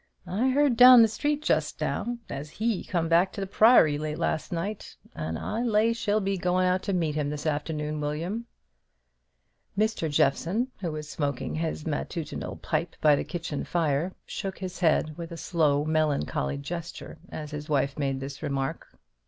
"I 0.25 0.49
heard 0.49 0.77
down 0.77 1.03
the 1.03 1.07
street 1.07 1.43
just 1.43 1.79
now, 1.79 2.17
as 2.27 2.49
he 2.49 2.83
come 2.83 3.07
back 3.07 3.31
to 3.33 3.39
the 3.41 3.45
Priory 3.45 3.99
late 3.99 4.17
last 4.17 4.51
night, 4.51 4.95
and 5.13 5.37
I'll 5.37 5.63
lay 5.63 5.93
she'll 5.93 6.19
be 6.19 6.39
goin' 6.39 6.65
out 6.65 6.81
to 6.89 6.91
meet 6.93 7.13
him 7.13 7.29
this 7.29 7.45
afternoon, 7.45 8.01
William." 8.01 8.47
Mr. 9.77 10.09
Jeffson, 10.09 10.69
who 10.79 10.91
was 10.91 11.07
smoking 11.07 11.53
his 11.53 11.85
matutinal 11.85 12.55
pipe 12.55 12.95
by 12.99 13.15
the 13.15 13.23
kitchen 13.23 13.63
fire, 13.63 14.11
shook 14.25 14.57
his 14.57 14.79
head 14.79 15.15
with 15.19 15.31
a 15.31 15.37
slow 15.37 15.85
melancholy 15.85 16.57
gesture 16.57 17.19
as 17.29 17.51
his 17.51 17.69
wife 17.69 17.99
made 17.99 18.19
this 18.19 18.41
remark. 18.41 18.97